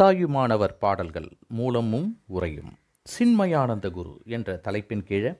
[0.00, 2.72] தாயுமானவர் பாடல்கள் மூலமும் உரையும்
[3.06, 5.30] சின்மயானந்த குரு என்ற தலைப்பின் கீழே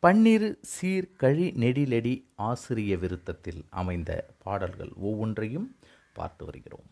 [0.00, 5.76] பன்னிரு சீர் கழி நெடிலெடி ஆசிரிய விருத்தத்தில் அமைந்த பாடல்கள் ஒவ்வொன்றையும்
[6.12, 6.86] பார்த்து வருகிறோம்.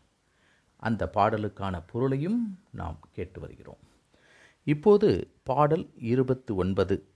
[0.77, 3.83] அந்த பாடலுக்கான பொருளையும் நாம் கேட்டு வருகிறோம்.
[4.65, 7.09] இப்போது பாடல் இருபத்து ஒன்பது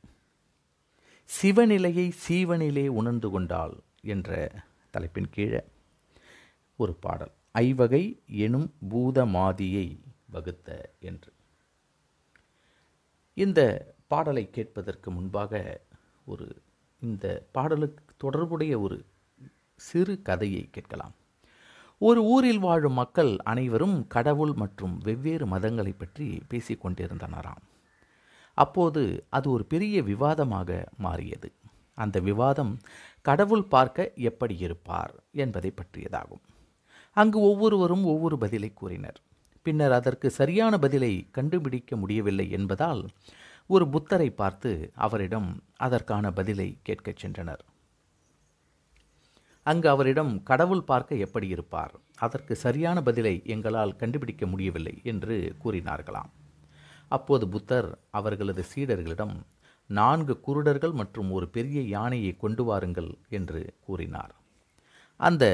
[1.30, 4.51] சிவநிலையை சீவனிலே உணர்ந்து கொண்டாள் என்ற
[4.91, 5.62] தலைப்பின் கீழே
[6.77, 7.35] ஒரு பாடல்.
[7.55, 9.87] ஐவகை எனும் பூதமாதியை
[10.31, 10.69] வகுத்த
[11.01, 11.33] என்று.
[13.37, 13.61] இந்த
[14.07, 15.81] பாடலை கேட்பதற்கு முன்பாக
[16.25, 16.63] ஒரு
[17.03, 19.05] இந்த பாடலுக்கு தொடர்புடைய ஒரு
[19.75, 21.15] சிறு கதையை கேட்கலாம்.
[21.99, 27.65] ஒரு ஊரில் வாழும் மக்கள் அனைவரும் கடவுள் மற்றும் வெவ்வேறு மதங்களை பற்றி பேசிக் கொண்டிருந்தனராம்.
[28.55, 31.53] அப்போது அது ஒரு பெரிய விவாதமாக மாறியது.
[31.95, 32.73] அந்த விவாதம்
[33.23, 36.45] கடவுள் பார்க்க எப்படி இருப்பார் என்பதை பற்றியதாகும்.
[37.21, 39.19] அங்கு ஒவ்வொருவரும் ஒவ்வொரு பதிலை கூறினர்.
[39.67, 43.03] பின்னர் அதற்கு சரியான பதிலை கண்டுபிடிக்க முடியவில்லை என்பதால்
[43.75, 44.71] ஒரு புத்தரை பார்த்து
[45.07, 47.63] அவரிடம் அதற்கான பதிலை கேட்கச் சென்றனர்.
[49.67, 51.93] அங்கு அவரிடம் கடவுள் பார்க்க எப்படி இருப்பார்?
[52.27, 56.31] அதற்கு சரியான பதிலை எங்களால் கண்டுபிடிக்க முடியவில்லை என்று கூறினார்களாம்.
[57.09, 59.37] அப்போது புத்தர் அவர்களது சீடர்களிடம்
[59.91, 64.35] நான்கு குருடர்கள் மற்றும் ஒரு பெரிய யானையை கொண்டு வாருங்கள் என்று கூறினார்.
[65.21, 65.45] அந்த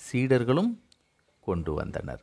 [0.00, 0.70] சீடர்களும்
[1.48, 2.22] கொண்டு வந்தனர்.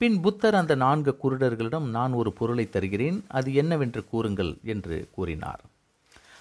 [0.00, 5.62] பின் புத்தர் அந்த நான்கு குருடர்களிடம் நான் ஒரு பொருளை தருகிறேன் அது என்னவென்று கூறுங்கள் என்று கூறினார்.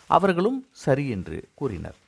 [0.10, 2.00] அவர்களும் சரி என்று கூறினர்.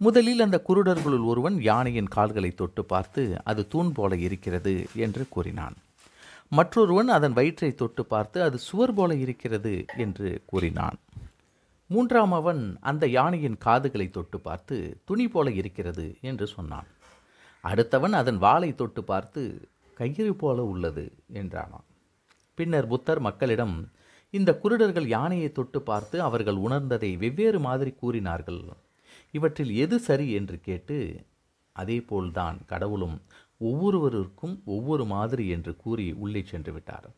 [0.00, 5.76] முதலில் அந்த குருடர்களுள் ஒருவன் யானையின் கால்களை தொட்டு பார்த்து அது தூண் போல இருக்கிறது என்று கூறினான்.
[6.52, 9.72] மற்றொருவன் அதன் வயிற்றை தொட்டு பார்த்து அது சுவர் போல இருக்கிறது
[10.04, 10.98] என்று கூறினான்.
[11.90, 16.88] மூன்றாம் அவன் அந்த யானையின் காதுகளை தொட்டு பார்த்து துணி போல இருக்கிறது என்று சொன்னான்.
[17.64, 21.86] அடுத்தவன் அதன் வாளை தொட்டு பார்த்து கயிறு போல உள்ளது என்றானான்.
[22.54, 23.90] பின்னர் புத்தர் மக்களிடம்
[24.30, 28.62] இந்த குருடர்கள் யானையை தொட்டு பார்த்து அவர்கள் உணர்ந்ததை வெவ்வேறு மாதிரி கூறினார்கள்.
[29.32, 30.30] இவற்றில் எது சரி?
[30.30, 31.26] என்று கேட்டு
[31.72, 33.22] அதேபோல்தான் கடவுளும்
[33.58, 37.08] ஒவ்வொருவருக்கும் ஒவ்வொரு மாதிரி என்று கூறி உள்ளே சென்று விட்டார்.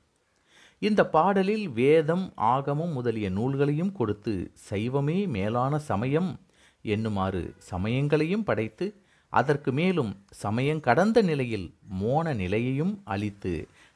[0.79, 6.41] இந்த பாடலில் வேதம் ஆகமம் முதலிய நூல்களையும் கொடுத்து சைவமே மேலான சமயம்
[6.85, 8.87] என்னுமாறு சமயங்களையும் படைத்து
[9.37, 11.67] அதற்கு மேலும் சமயம் கடந்த நிலையில்
[12.01, 13.53] மோன நிலையையும் அளித்து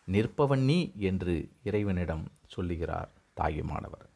[0.09, 4.07] நிற்பவன் நீ என்று இறைவனிடம் சொல்லுகிறார் தாயுமானவர்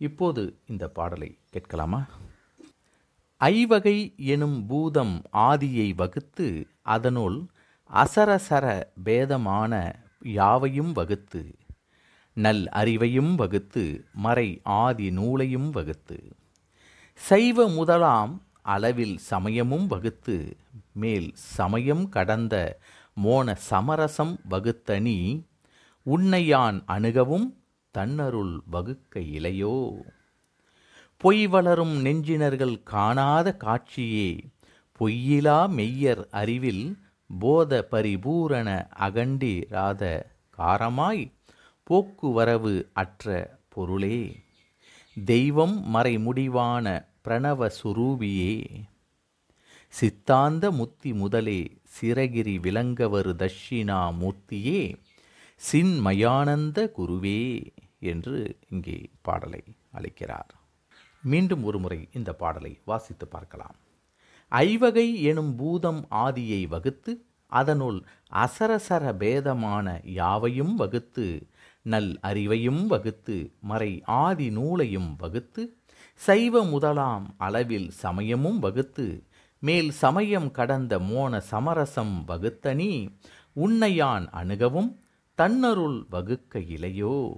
[0.00, 2.00] இப்போது இந்த பாடலை கேட்கலாமா?
[3.40, 6.46] ஐவகை எனும் பூதம் ஆதியை வகுத்து
[6.88, 7.38] அதனுள்
[7.90, 8.66] அசரசர
[9.04, 9.72] பேதமான
[10.34, 11.42] யாவையும் வகுத்து
[12.36, 13.84] நல் அறிவையும் வகுத்து
[14.16, 16.18] மறை ஆதி நூலையும் வகுத்து
[17.20, 20.56] சைவ முதலாம் அளவில் சமயமும் வகுத்து
[20.92, 22.80] மேல் சமயம் கடந்த
[23.24, 25.46] மோன சமரசம் வகுத்தனி
[26.06, 29.96] உன்னையான் அணுகவும் தன்னருள் வகுக்க இலையோ.
[31.16, 34.38] பொய் வளரும் நெஞ்சினர்கள் காணாத காட்சியே
[35.00, 36.98] பொய்யிலா மெய்யர் அறிவில்
[37.38, 40.22] போத பரிபூரண அகண்டிராத
[40.58, 41.32] காரமாய்
[41.82, 44.36] போக்குவரவு அற்ற பொருளே.
[45.24, 48.84] தெய்வம் மறைமுடிவான பிரணவ சுரூபியே
[49.88, 54.96] சித்தாந்த முத்தி முதலே சிறகிரி விளங்கவரு தட்சிணா மூர்த்தியே
[55.72, 59.62] சின்மயானந்த குருவே என்று இங்கே பாடலை
[59.92, 60.50] அளிக்கிறார்.
[61.20, 63.76] மீண்டும் ஒருமுறை இந்த பாடலை வாசித்து பார்க்கலாம்.
[64.48, 71.48] ஐவகை எனும் பூதம் ஆதியை வகுத்து அதனுள் அசரசர பேதமான யாவையும் வகுத்து
[71.82, 75.77] நல் அறிவையும் வகுத்து மறை ஆதி நூலையும் வகுத்து
[76.18, 79.22] சைவ முதலாம் அளவில் சமயமும் வகுத்து
[79.58, 83.20] மேல் சமயம் கடந்த மோன சமரசம் வகுத்தனி
[83.56, 85.00] உன்னையான் அணுகவும்
[85.34, 87.34] தன்னருள் வகுக்க இலையோ.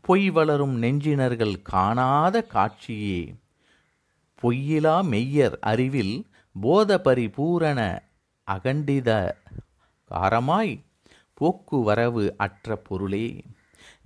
[0.00, 3.34] பொய் வளரும் நெஞ்சினர்கள் காணாத காட்சியே.
[4.42, 6.26] பொய்யிலா மெய்யர் அறிவில்
[6.60, 8.02] போத பரிபூரண
[8.44, 9.38] அகண்டித
[10.10, 10.84] காரமாய்
[11.34, 13.42] போக்குவரவு அற்ற பொருளே.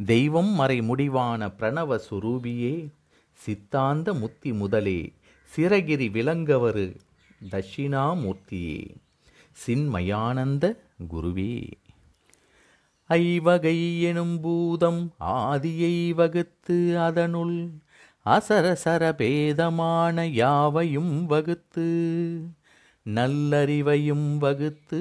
[0.06, 2.96] தெய்வம் மறை முடிவான பிரணவ சுரூபியே.
[3.38, 5.00] சித்தாந்த முத்தி முதலே
[5.50, 6.86] சிறகிரி விளங்கவரு
[7.50, 8.80] தட்சிணாமூர்த்தியே
[9.66, 10.64] சின்மயானந்த
[11.12, 11.54] குருவே.
[13.10, 17.56] ஐவகை எனும் பூதம் ஆதியை வகுத்து அதனுள்
[18.26, 21.86] அசரசரபேதமான யாவையும் வகுத்து
[23.06, 25.00] நல்லறிவையும் வகுத்து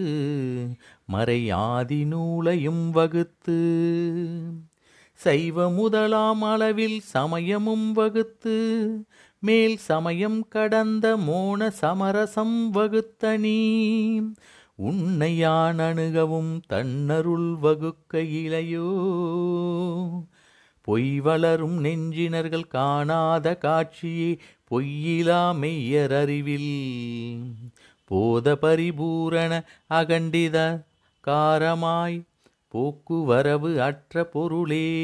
[1.11, 3.57] மறையாதி நூலையும் வகுத்து
[5.17, 8.57] சைவ முதலாம் அளவில் சமயமும் வகுத்து
[9.39, 13.59] மேல் சமயம் கடந்த மோன சமரசம் வகுத்த நீ
[14.81, 18.89] உன்னையான் அணுகவும் தன்னருள் வகுக்க இலையோ.
[20.81, 24.37] பொய் வளரும் நெஞ்சினர்கள் காணாத காட்சியே
[24.71, 26.73] பொய்யிலா மெய்யர் அறிவில்.
[28.05, 30.83] போத பரிபூரண அகண்டித
[31.27, 32.21] காரமாய்
[32.67, 35.03] போக்குவரவு அற்ற பொருளே.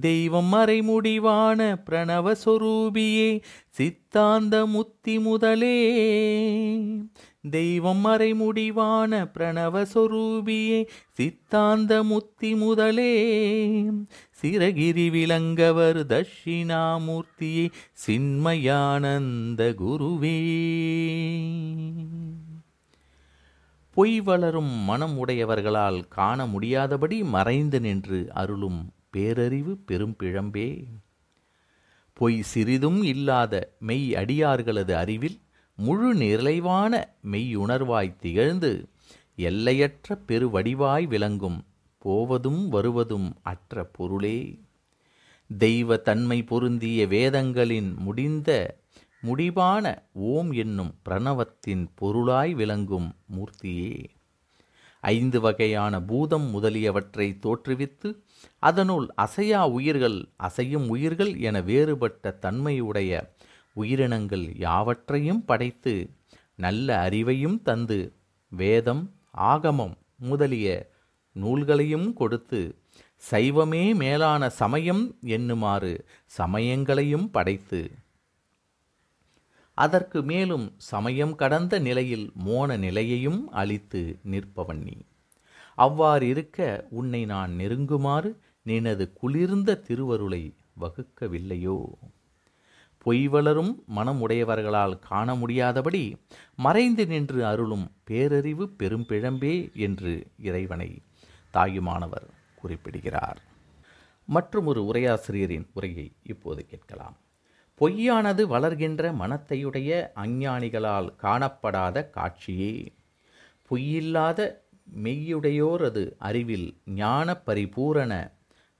[0.00, 5.98] தெய்வம் மறைமுடிவான பிரணவ சொரூபியே சித்தாந்த முத்தி முதலே.
[7.50, 13.82] தெய்வம் மறைமுடிவான பிரணவ சொரூபியே சித்தாந்த முத்தி முதலே.
[14.30, 17.70] சிறகிரி விளங்கவர் தட்சிணாமூர்த்தியே
[18.06, 20.44] சின்மயானந்த குருவே.
[23.96, 30.84] பொய் வளரும் மனம் உடையவர்களால் காண முடியாதபடி மறைந்து நின்று அருளும் பேரறிவு பெரும்பிழம்பே
[32.12, 35.38] பொய் சிறிதும் இல்லாத மெய் அடியார்களது அறிவில்
[35.76, 38.88] முழு நிறைவான மெய்யுணர்வாய் திகழ்ந்து
[39.36, 41.64] எல்லையற்ற பெருவடிவாய் விளங்கும்
[41.98, 44.60] போவதும் வருவதும் அற்ற பொருளே.
[45.58, 48.50] தெய்வ தன்மை பொருந்திய வேதங்களின் முடிந்த
[49.22, 53.94] முடிவான ஓம் என்னும் பிரணவத்தின் பொருளாய் விளங்கும் மூர்த்தியே.
[55.00, 58.08] ஐந்து வகையான பூதம் முதலியவற்றை தோற்றுவித்து
[58.58, 63.12] அதனுள் அசையா உயிர்கள் அசையும் உயிர்கள் என வேறுபட்ட தன்மையுடைய
[63.72, 65.94] உயிரினங்கள் யாவற்றையும் படைத்து
[66.56, 67.98] நல்ல அறிவையும் தந்து
[68.52, 69.04] வேதம்
[69.36, 70.68] ஆகமம் முதலிய
[71.36, 72.60] நூல்களையும் கொடுத்து
[73.30, 75.92] சைவமே மேலான சமயம் என்னுமாறு
[76.38, 77.80] சமயங்களையும் படைத்து
[79.76, 84.96] அதற்கு மேலும் சமயம் கடந்த நிலையில் மோன நிலையையும் அளித்து நிற்பவன் நீ.
[85.78, 88.30] அவ்வாறிருக்க உன்னை நான் நெருங்குமாறு
[88.62, 91.76] நினது குளிர்ந்த திருவருளை வகுக்கவில்லையோ?
[92.98, 96.16] பொய் வளரும் மனமுடையவர்களால் காண முடியாதபடி
[96.56, 100.90] மறைந்து நின்று அருளும் பேரறிவு பெரும்பிழம்பே என்று இறைவனை
[101.50, 103.42] தாயுமானவர் குறிப்பிடுகிறார்.
[104.26, 107.16] மற்றும் ஒரு உரையாசிரியரின் உரையை இப்போது கேட்கலாம்.
[107.80, 112.86] பொய்யானது வளர்கின்ற மனத்தையுடைய அஞ்ஞானிகளால் காணப்படாத காட்சியே.
[113.62, 114.64] பொய்யில்லாத
[115.02, 118.32] மெய்யுடையோரது அறிவில் ஞான பரிபூரண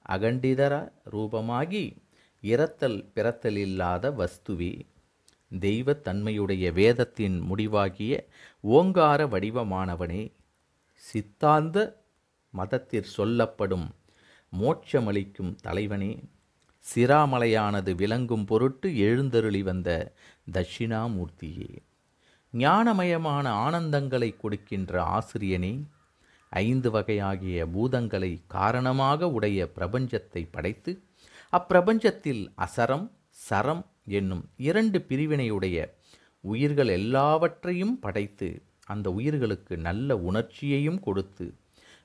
[0.08, 1.96] அகண்டிதர ரூபமாகி
[2.43, 4.87] இறத்தல் பிறத்தல் இல்லாத வஸ்துவே.
[5.50, 8.26] தெய்வத்தன்மையுடைய வேதத்தின் முடிவாகிய
[8.60, 10.32] ஓங்கார வடிவமானவனே.
[10.92, 12.04] சித்தாந்த
[12.50, 13.94] மதத்தில் சொல்லப்படும்
[14.60, 16.19] மோட்சமளிக்கும் தலைவனே.
[16.87, 19.91] சிராமலையானது விளங்கும் பொருட்டு எழுந்தருளி வந்த
[20.53, 21.71] தட்சிணாமூர்த்தியே.
[22.53, 25.75] ஞானமயமான ஆனந்தங்களை கொடுக்கின்ற ஆசிரியனே
[26.53, 30.93] ஐந்து வகையாகிய பூதங்களை காரணமாக உடைய பிரபஞ்சத்தை படைத்து
[31.53, 33.06] அப்பிரபஞ்சத்தில் அசரம்
[33.49, 35.79] சரம் என்னும் இரண்டு பிரிவினையுடைய
[36.44, 38.49] உயிர்கள் எல்லாவற்றையும் படைத்து
[38.85, 41.47] அந்த உயிர்களுக்கு நல்ல உணர்ச்சியையும் கொடுத்து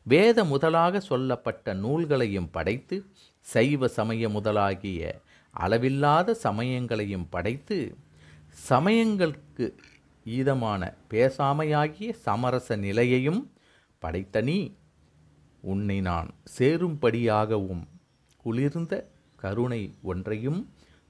[0.05, 2.95] வேத முதலாக சொல்லப்பட்ட நூல்களையும் படைத்து
[3.45, 5.01] சைவ சமய முதலாகிய
[5.53, 7.77] அளவில்லாத சமயங்களையும் படைத்து
[8.69, 9.65] சமயங்களுக்கு
[10.25, 13.41] ஈதமான பேசாமையாகிய சமரச நிலையையும்
[13.99, 14.59] படைத்த நீ
[15.61, 17.83] உன்னை நான் சேரும்படியாகவும்
[18.45, 18.93] குளிர்ந்த
[19.35, 20.61] கருணை ஒன்றையும்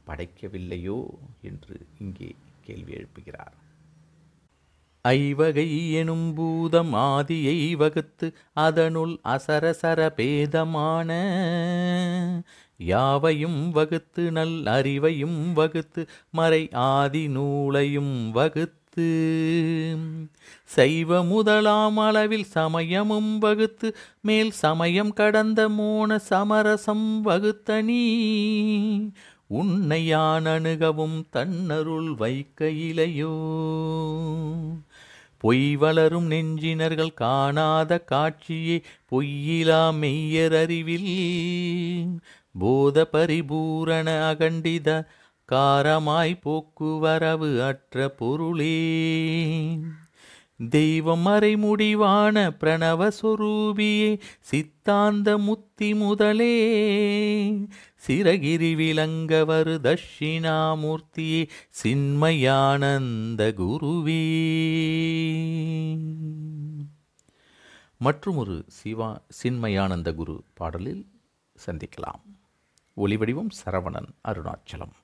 [0.07, 0.99] படைக்கவில்லையோ
[1.41, 2.29] என்று இங்கே
[2.65, 3.55] கேள்வி எழுப்புகிறார்.
[5.05, 11.09] ஐவகை எனும் பூதம் ஆதியை வகுத்து அதனுள் அசரசர பேதமான
[12.83, 19.07] யாவையும் வகுத்து நல் அறிவையும் வகுத்து மறை ஆதி நூலையும் வகுத்து
[20.69, 23.89] சைவ முதலாம் அளவில் சமயமும் வகுத்து
[24.21, 28.01] மேல் சமயம் கடந்த மோன சமரசம் வகுத்த நீ
[29.53, 33.33] உன்னையான் அணுகவும் தன்னருள் வைக்க இலையோ
[35.41, 42.21] பொய் வளரும் நெஞ்சினர்கள் காணாத காட்சியே பொய்யிலா மெய்யர் அறிவில்.
[42.59, 45.07] போத பரிபூரண அகண்டித
[45.51, 48.79] காரமாய் போக்குவரவு அற்ற பொருளே.
[50.69, 56.63] தெய்வம் மறைமுடிவான பிரணவ சொரூபியே சித்தாந்த முத்தி முதலே.
[57.95, 61.47] சிறகிரி விளங்கவர் தட்சிணாமூர்த்தியே
[61.83, 64.39] சின்மயானந்த குருவே.
[68.05, 69.07] மற்றும் ஒரு சிவா
[69.43, 71.03] சின்மயானந்த குரு பாடலில்
[71.65, 72.21] சந்திக்கலாம்.
[72.97, 74.95] ஒளிவடிவம் சரவணன் அருணாச்சலம்.